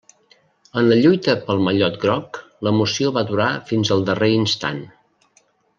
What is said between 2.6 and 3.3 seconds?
l'emoció va